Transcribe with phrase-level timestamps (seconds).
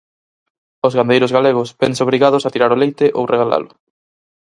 [0.87, 3.71] Os gandeiros galegos vense obrigados a tirar o leite ou regalalo.